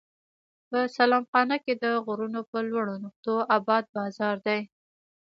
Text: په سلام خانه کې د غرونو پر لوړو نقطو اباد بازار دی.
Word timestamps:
په 0.69 0.79
سلام 0.97 1.23
خانه 1.31 1.57
کې 1.63 1.73
د 1.83 1.85
غرونو 2.05 2.41
پر 2.51 2.63
لوړو 2.71 2.95
نقطو 3.05 3.35
اباد 3.57 3.83
بازار 3.95 4.35
دی. 4.45 4.61